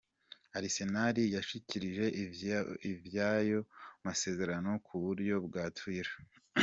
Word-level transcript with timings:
Arsenal 0.57 1.15
yashikirije 1.35 2.05
ivy'ayo 2.91 3.59
masezerano 4.05 4.71
ku 4.85 4.93
buryo 5.03 5.35
bwa 5.45 5.63
Twitter:. 5.77 6.15